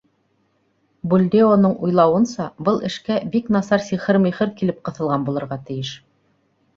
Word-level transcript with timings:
Бульдеоның 1.11 1.75
уйлауынса, 1.87 2.47
был 2.69 2.79
эшкә 2.89 3.17
бик 3.35 3.51
насар 3.57 3.83
сихыр-михыр 3.89 4.49
килеп 4.63 4.81
ҡыҫылған 4.89 5.29
булырға 5.29 5.59
тейеш. 5.69 5.93